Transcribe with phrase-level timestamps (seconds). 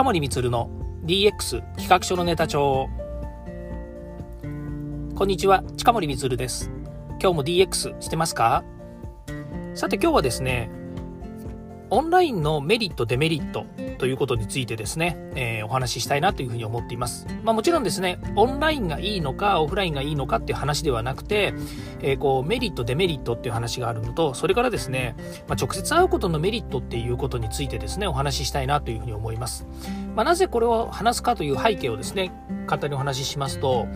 [0.00, 0.70] 近森光の。
[1.04, 2.88] DX 企画書のネタ帳。
[5.14, 6.70] こんにちは近森光です。
[7.20, 8.64] 今日も DX してますか？
[9.74, 10.70] さて今日はですね
[11.90, 13.66] オンラインのメリットデメリット。
[14.00, 17.26] ということについてですね、えー、お話ししたいなというふうに思っています。
[17.44, 21.52] まあ、もちろんですね、オンラインがいいのかオフラインがいいのかっていう話ではなくて、
[22.00, 25.14] えー、こうメリットデメリットっていう話があるのと、それからですね、
[25.48, 29.66] まあ、直接会うことのメリットっていうことについてですね、お話ししたいなというふうに思います。
[30.16, 32.32] まあ、なぜこれを話すかという背景をですね、
[32.66, 33.86] 簡単にお話ししますと、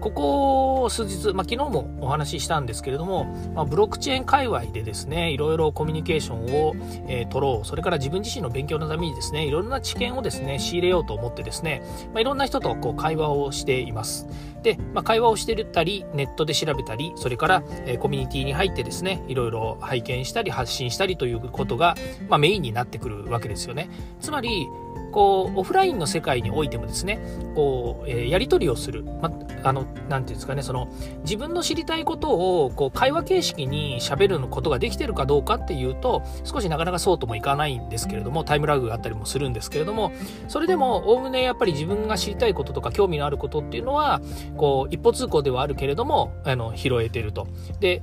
[0.00, 6.74] ここ数日、まあ、昨日もお話ししたんですけれども、まあ、ブロックチェーン界隈でですね、いろいろコミュニケーションを、
[7.06, 11.82] えー、取ろう、それから自分自身の勉強のためにですね、いろんな知見をですね、仕入れようと思ってですね、
[12.12, 14.26] まあ、いろんな人とこう会話をしています。
[14.62, 21.94] で、まあ、会話をしてたり、ネットで調べたり、それから、えー、コミュニティに入ってですね、いろいろ拝見したり発信したりということが、
[22.28, 23.90] まあ、メインになってくるわけですよね。
[24.20, 24.66] つまり、
[25.10, 27.20] こうオフラインの世界においてもですね
[27.54, 29.30] こう、えー、やり取りをする、ま、
[29.62, 30.88] あのなんていうんですかねその
[31.22, 40.12] 自分の知りたいことをこう会話形式にしゃべることができてるかどうかっていうと少しなかなかそうともいかないんですけれどもタイムラグがあったりもするんですけれども
[40.48, 44.20] それでもおおむねやっぱり自分が知りたいこととか興味のあることっていうのは
[44.56, 47.46] こう一歩通行ではあるけれどもあの拾えてると。
[47.80, 48.02] で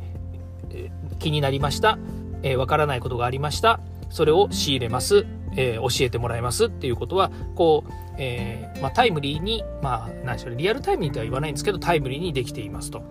[1.20, 1.98] 気になりました、
[2.44, 3.80] えー、わからないことがありました。
[4.10, 5.26] それを仕入れます。
[5.56, 13.02] えー、教えてもらえますっていうことはこう、えー、まあ、タイムリーにまあ何でしょうリアルタイムにとは言わないんですけどタイムリーにできていますと。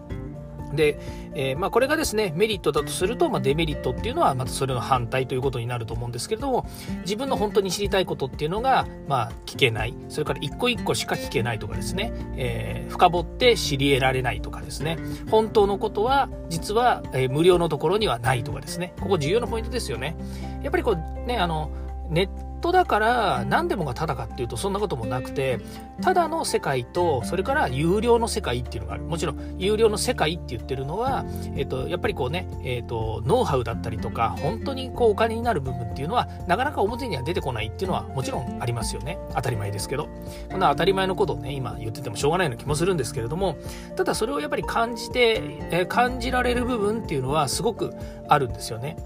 [0.75, 0.99] で、
[1.35, 6.69] えー、まあ、これがですねメリットだとすると、まあ、デメリットっていうのはまたそれの反対ということになると思うんですけれども
[7.03, 9.95] 自分の本当に知りたいことっていうのが、まあ、聞けない。
[10.09, 14.99] それから一個一個しか聞けないとかですね、えー、深掘って知り得られないとかですね。
[15.31, 18.93] 本当のことは実は、えー、無料のところにはないとかですね。
[19.01, 20.17] ここ重要なポイントですよね。
[20.63, 21.71] やっぱりこうねあの
[22.11, 22.29] ネッ
[22.61, 25.61] トだから何でもがただかっていうとそんなこともなくて
[26.01, 29.05] ただの世界とそれから有料の世界っていうのがある。
[29.05, 31.25] もちろん有料の世界って言ってるのは、
[31.57, 39.19] えーと、やっぱりこうね、えーと、ノウハウだったりとか本当にこうお金になる部分っていうのはなかなか表には出てこないっていうのはもちろんありますよね。
[39.35, 40.09] 当たり前ですけど。
[40.51, 43.57] こんな当たり前のことをね今言っててもしょうがないような気もするんですけれども
[43.97, 47.95] ただそれをやっぱり感じて、えー、感じられる部分っていうのはすごく
[48.29, 48.97] あるんですよね。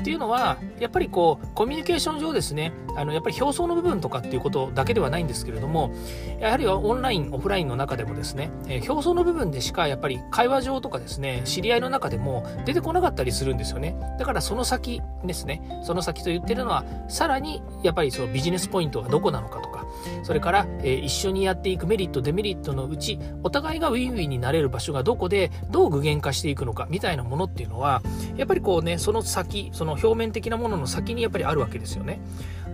[0.00, 5.92] っていうのはやっぱりこうコミュニケーション上ですねあのやっぱり表層の部分とかっていうことだけではないんですけれども
[6.40, 13.96] やはりオンラインオフラインの中でもですね、えー、表層の部分でしかやっぱり会話上とかですね知り合いの中でも出てこなかったりするんですよね。
[14.18, 19.86] だからその先ですねその先と言ってるのはさらにやっぱりそのビジネスポイントはどこなのかとか
[20.22, 28.02] それから、えー、一緒にやっていくメリットデメリットのうちお互いがウィンウィンになれる場所がどこでどう具現化していくのかみたいなものっていうのは
[28.36, 32.20] やっぱりこうねその先その表面的なものの先にやっぱりあるわけですよね。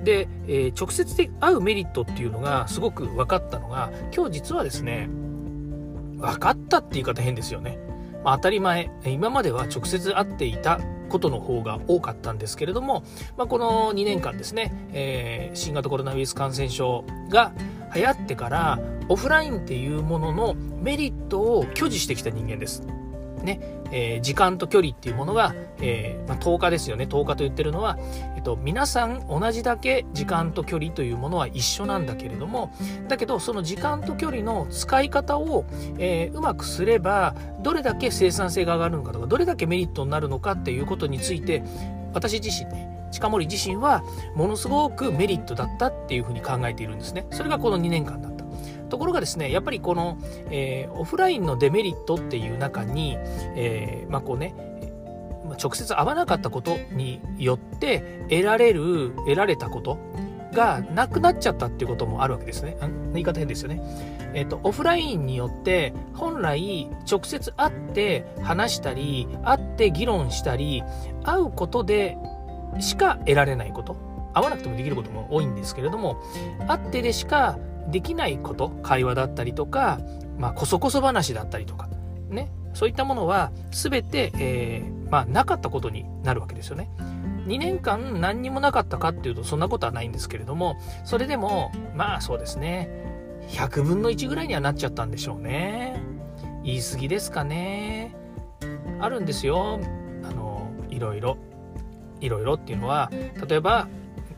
[0.05, 5.09] で、えー、直接的会うメリットっていうのがすごく分かったのが今日実はですね
[6.19, 7.79] 分かったって言い方変ですよね。
[8.25, 13.05] まあ、当たり前今までは直接会っていたことの方が多かったんですけれども、
[13.37, 17.53] まあ、この2年間ですね、えー、新型コロナウイルス感染症が
[17.95, 22.83] 流行ってからオフラインっていうもののメリットを拒否してきた人間です。
[23.44, 23.60] ね、
[23.93, 27.05] えー、時間と距離っていうものが、えー、まあ、10日ですよね。
[27.05, 27.99] 10日と言ってるのは、
[28.37, 32.72] えっと、皆さん同じだけ時間と距離というものは一緒なんだけれども、
[33.09, 35.65] だけど、その時間と距離の使い方を、
[35.99, 41.62] えー、うまくすれば、どれだけ生産性が上がるのかとか、どれだけメリットになるのかっていうことについて、
[42.12, 44.03] 私自身ね、近森自身は
[44.34, 47.26] ものすごくメリットだったっていうふうに考えているんですね。
[47.31, 48.34] それがこの2年間だ。
[48.94, 50.19] ところがですねやっぱりこの、
[50.50, 53.16] えー、オフラインのデメリットっていう中に、
[53.56, 54.55] えー、まあこうね
[55.60, 59.99] 直接会わなかったことによって得られる得られたこと
[60.53, 62.77] がなくなっちゃったっていうこともあるわけですね。
[63.12, 63.82] 言い方変ですよね。
[64.32, 70.84] えっ、と、オフラインによって本来直接会って話したり、会って議論したり、
[71.25, 72.16] 会うことで
[72.78, 73.97] しか得られないこと。
[74.32, 76.23] 会わなくてもできることも多いんですけれども、
[76.69, 77.58] 会ってでしか
[77.91, 80.01] できないこと会話だったりとか、
[80.39, 81.89] まあ、こそこそ話だったりとか
[82.29, 82.51] ね。
[82.73, 86.91] そういったものは全て、えー、まあ、なかったことになるわけですよね。
[87.47, 92.89] 2年間何にもなかったかっていうとそんなことはないんですけれどもそれでもまあそうですね。
[93.49, 96.01] 100分の1ぐらいにはなっちゃったんでしょうね。
[96.65, 98.17] 言い過ぎですかね。
[98.99, 99.79] あるんですよ。
[100.25, 101.37] あのいろいろ。
[102.21, 103.11] いろいろっていうのは
[103.47, 103.87] 例えば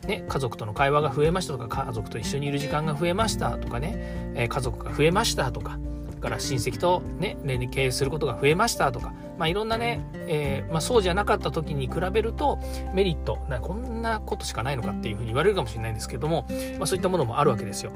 [0.07, 5.79] ね、家族との会話が増えましたとか家族と一緒にいる時間が増えましたとかね、え、家族が増えましたとか
[6.27, 12.59] から親戚とね、連携することが増えましたとか、まあ、いろんなね、えー、まあ、そうじゃなかった時に比べると
[12.95, 16.47] メリット、なこんなことしかないのかっていうふうに言われるかもしれないんですけども、
[16.79, 17.93] まあ、そういったものもあるわけですよ。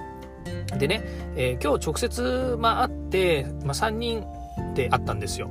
[0.79, 1.03] でね、
[1.37, 4.25] えー、今日直接、まあ、会って、まあ、3人
[4.75, 5.51] であったんですよ。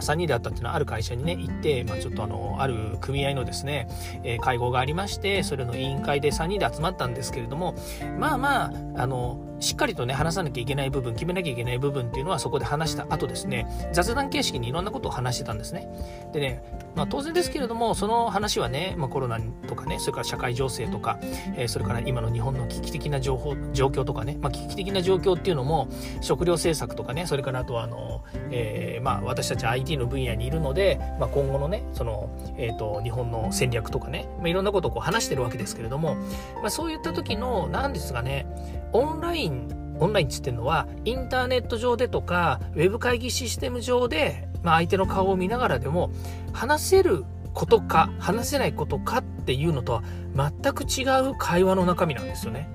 [0.00, 3.86] 3人で会ったっていうのはある会社にね行って、まあ、ちょっとあのある組合のですね、
[4.24, 7.74] えー、会合がありましてそれの委員会で3人で集まったんですけれども
[8.18, 13.66] まあまああのしっかりとね話さなきゃいけない部分決めなきゃいけない部分っていうのはそこで話した後ですね。
[13.92, 15.88] 雑談形式にいろんなことを話してたんですね。
[16.32, 16.62] でね、
[16.94, 21.18] まあ、当然ですけれどもその話はね、まあ、コロナとかねそれから社会情勢とか、
[21.56, 25.88] えー、それから今の日本の危機的な情報状況とかね、まあ、危機的な状況っていうのも
[26.20, 36.16] 食料政策とかねそれからあとはあの、えー、まあ、私たち IT の分野にいるので、まあ、今後のねその、えーと、日本の戦略とかね、まあ、いろんなことをこう話してるわけですけれども、
[36.56, 38.46] まあ、そういった時の何ですかね
[38.92, 46.10] オンラインンオンラインっつってるのはインターネット上でとかウェブ会議システム上で、まあ、相手の顔を見ながらでも
[46.52, 50.02] 話せることか話せないことかっていうのとは
[50.34, 52.68] 全く違う会話の中身なんですよね。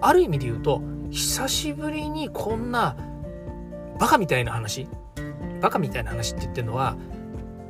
[0.00, 2.96] ある意味で言うと久しぶりにこんな
[3.98, 4.88] バカみたいな話
[5.60, 6.96] バカみたいな話って言ってるのは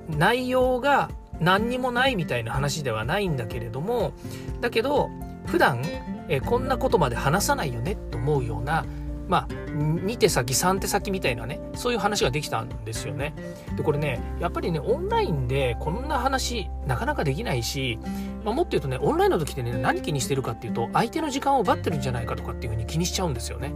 [0.09, 1.11] 内容が
[1.41, 4.13] 何にもないみたいな話ではないんだけれども
[4.61, 5.11] だけど
[5.47, 5.83] 普段
[6.29, 8.85] えこんなことまで話さないよねと思うような
[9.29, 13.35] まあ、2手先3手先みたいなねそういう話ができたんですよね。
[13.77, 17.99] でこれねやっぱりねオンラインでこんな話なかなかできないし、
[18.45, 23.73] まあ、もっと言うとねオンラインの時ってね何気にしてるかっていうと相手の時間を奪ってるんじゃないかとかっていうふうに気にしちゃうんですよね。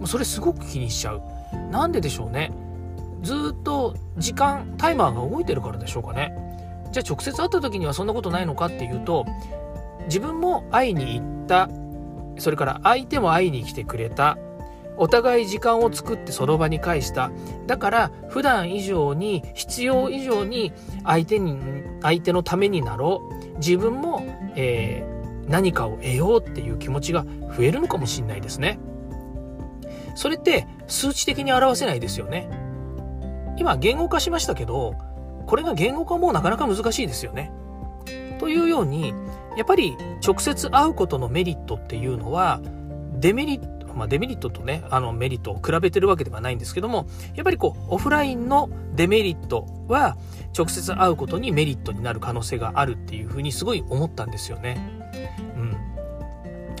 [0.00, 1.22] まそれすごく気にしちゃう。
[1.70, 2.52] なんででしょうね。
[3.22, 6.32] ずっと時間タイマーが動いてるからでしょうかね。
[6.92, 9.24] じゃあ直接会った時にはそんなことないのかっていうと
[10.04, 11.68] 自分も会いに行った
[12.38, 14.38] それから相手も会いに来てくれた。
[14.98, 17.30] お互い時間を作ってその場に返した。
[17.66, 20.72] だから普段以上に必要以上に
[21.04, 21.58] 相手に
[22.02, 23.22] 相手のためになろ
[23.56, 23.58] う。
[23.58, 24.22] 自分も、
[24.54, 27.24] えー、何かを得ようっていう気持ちが
[27.56, 28.78] 増えるのかもしれないですね。
[30.14, 32.48] それって数値的に表せないですよね。
[33.56, 34.94] 今言語化しましたけど
[35.46, 37.52] これが言語化もなかなか難しいですよね。
[38.38, 39.14] というように
[39.56, 39.96] やっぱり
[40.26, 42.60] 直接会うことのメリットっていうのは
[43.18, 50.16] デメリットまあ、デメリットとねあのメリットを比べてるわけではないんですけどもやっぱりこうオフラインのデメリットは
[50.56, 54.78] 直接会うことにメリットになる可能性があるっていうふうにすごい思ったんですよね。
[55.56, 55.76] うん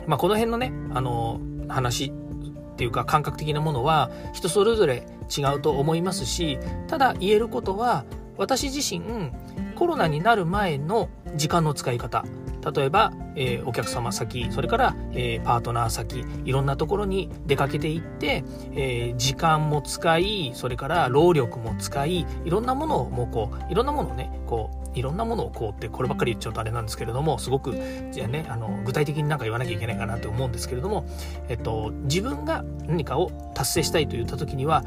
[0.06, 6.58] まあ、この辺のねあの話っていうか感覚的なものは人それぞれ違うと思いますし
[6.88, 8.04] ただ言えることは
[8.36, 9.30] 私自身
[9.76, 12.24] コロナになる前の時間の使い方
[12.64, 27.74] 例えば、えー、お客様先それから、えー、パートナー先いろんなところに出かけていって、えー、時間も使いそれから労力も使いいろんなものをもうこういろんなものをねこういろんなものをこうってこればっかり言っちゃうとあれなんですけれどもすごく
[28.12, 31.06] じゃあねあの具体的に何か言わなきゃいけないかなと思うんですけれども、
[31.48, 34.84] えっと、自分が何かを達成したいと言った時には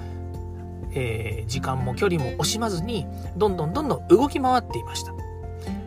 [0.98, 3.06] えー、時間も距離も惜しまずに
[3.36, 5.14] どんどんどんどん動き回っていました。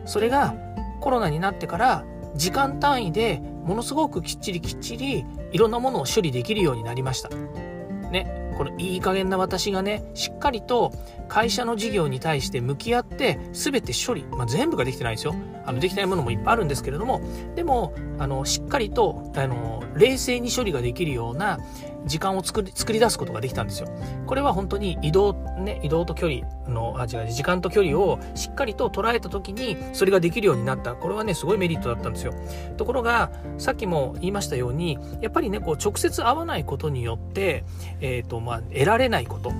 [0.05, 0.55] それが
[0.99, 2.05] コロナになってから
[2.35, 7.29] 時間単位でものすごくきっちりきっちりいろんなものを処理できるようになりました。
[7.29, 10.91] ねこのいい加減な私がねしっかりと
[11.29, 15.35] 会社の事業に対して向き合って全て処理、まあ、全部ができてないですよ。
[15.65, 17.21] あのできないものもいっぱいあるんですけれども
[17.55, 21.59] でもあのしっかりとあの冷静に処理ができるような
[22.05, 23.87] 時間を作り作り出すことができたんですよ。
[24.25, 30.95] これは本当に移動、ね、移動と距離の、あ、違う、時間と距離をしっかりと捉えた時に、それができるようになった。
[30.95, 32.33] これはね、すごいメリットだったんですよ。
[32.77, 37.63] ところが、さっきも言いましたように、やっぱりね、こう、直接会わないことによって、
[38.01, 39.51] えっ、ー、と、まあ、得られないこと。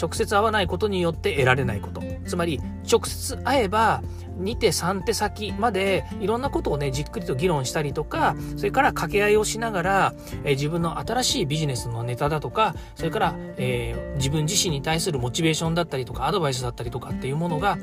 [0.00, 2.02] 直接会わないことによって得られないこと。
[2.26, 2.60] つまり、
[2.90, 4.02] 直接会えば、
[4.40, 17.78] 2手3手先までいろんなことをねじっくりと議論したりとかそれから掛け合いをしながら、え、自分の新しいビジネスのネタだとかそれから、えー、自分自身に対するモチベーションだったりとかアドバイスだったりとかっていうものが、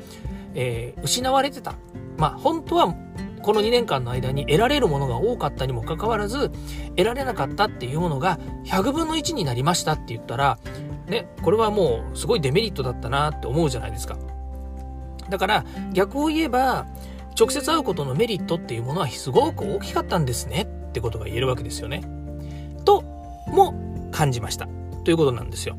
[0.54, 1.74] えー、失われてた
[2.16, 2.94] まあ本当は
[3.42, 6.50] この2年間の間に得られるものが多かったにもかかわらず
[6.96, 10.58] 得られなかったっていうものが100分の1になりましたって言ったら
[11.06, 14.18] ねこれはもうすごいデメリットだったなって思うじゃないですか。
[15.30, 16.86] だから逆を言えば
[17.38, 22.02] 直接会うことのメリットっていうものはすごく大きかったんですねってことが言えるわけですよね。
[22.84, 23.02] と
[23.46, 23.74] も
[24.10, 24.68] 感じました。
[25.04, 25.76] ということなんですよ。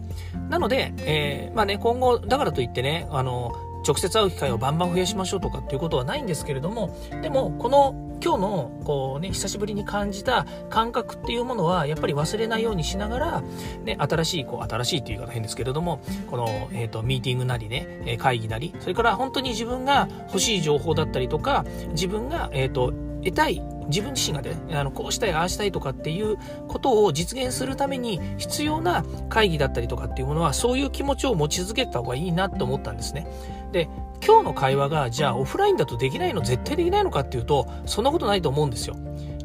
[0.49, 3.51] なので、えー、まあね、今後、だからといってね、あの、
[3.85, 13.43] 直接会う機会をバンバン増やしましょうとかっていうことはないんですけれどもでもこの今日のこうね久しぶりに感じた感覚っていうものはやっぱり忘れないようにしながら、
[13.83, 26.37] ね、新しいこう新しいっていう言い方変ですけれどもこの、えーと、ミーティングなりね会議なりそれから本当に自分が欲しい情報だったりとか自分が、えーと得たい自分自身がねあのこうしたいああしたいとかっていう
[26.67, 33.27] ことを実現するために必要な会議だったりとかっていうものはそういう気持ちを持ち続けた方がいいなと思ったんですね。
[33.71, 33.87] で
[34.25, 38.95] 今日の会話がじゃあオフラインだとできないの絶対できないのかっていうとそんなことないと思うんですよ。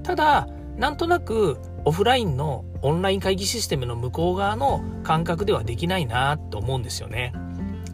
[0.02, 7.32] ただなんとなくオフラインのオンライン会議システムの向こう側の感覚ではできないなと思うんですよね。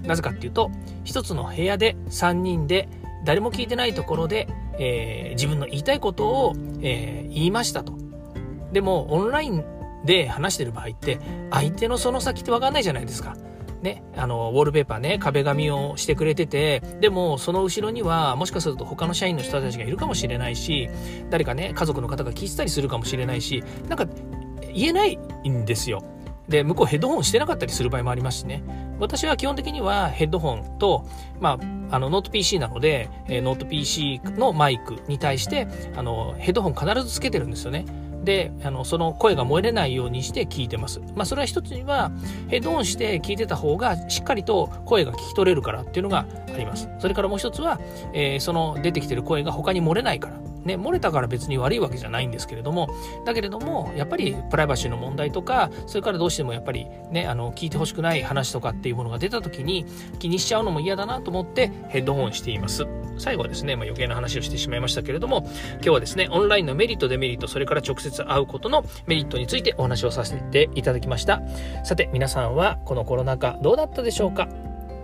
[0.03, 0.71] なぜかっていうと
[1.05, 2.89] 一つの部屋で3人で
[3.25, 4.49] 誰も聞いてないところで
[4.79, 7.95] えー、自分の言いたいことを、えー、言いましたと。
[8.73, 9.65] でも、オンライン
[10.05, 11.19] で話してる場合って、
[11.51, 13.37] 相手のその先ってわかんないじゃないですか。
[13.83, 20.89] ね、あの、ウォールペーパーね、壁紙をしてくれてて、でも、その後ろには、もしかすると他の社員の人たちがいるかもしれないし、
[21.31, 24.07] 誰かね、家族の方が聞いてたりするかもしれないし、なんか、
[24.73, 26.03] 言えないんですよ。
[26.49, 28.63] で、向こうヘッドホンしてなかったりする場合もありますしね。
[28.99, 31.05] 私は基本的にはヘッドホンと、
[31.41, 31.59] ま
[31.91, 37.85] あ、あの、ノート PC なので、え、ノート PC のマイクに対して、あの、ヘッドホン必ずつけてるんですよね。
[38.23, 41.01] で、あの、その声が漏れないようにして聞いてます。
[41.15, 42.13] まあ、それは一つには、
[42.49, 46.89] ヘッドホンして聞いてた方が、しっかりと声が聞き取れるからっていうのがあります。
[46.99, 47.81] それからもう一つは、
[48.13, 50.52] えー、その出てきてる声が他に漏れないから。
[50.65, 52.89] ね、漏れたから別に悪いわけじゃないんですけれども、
[53.25, 59.85] だけれども、やっぱりプライバシーの問題とか、それからどうしてもやっぱりね、あの、聞いてほしくない話とかっていうものが出た時に
[60.19, 62.87] 気にしちゃうのも嫌だなと思ってヘッドホンしています。
[63.19, 71.43] 最後はですね、まあ、余計な話をしてしまいましたけれども、今日はですね、オンラインのメリット、デメリット、それから直接会うことのメリットについてお話をさせていただきました。
[71.85, 74.49] さて、皆さんはこのコロナ禍どうだったでしょうか？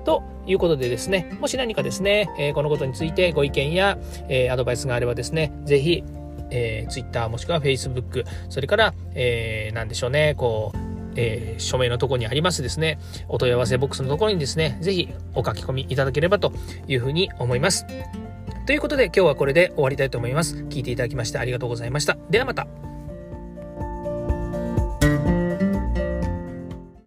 [0.08, 3.98] ということでですね、もし何かですね、えー、このことについてご意見や、
[4.30, 6.02] えー、アドバイスがあればですね、ぜひ、
[6.50, 10.78] えー、Twitter もしくは Facebook、それから、えー、何でしょうね、こう、
[11.14, 12.98] えー、署名のとこにありますですね、
[13.28, 16.54] お問い合わせボックスのところにですね、ぜひお書き込みいただければと
[16.86, 17.84] いうふうに思います。
[18.64, 20.56] ということで今日はこれで終わりたいと思います。
[20.70, 22.16] 聞いていただきましてありがとうございました。
[22.30, 22.66] ではまた。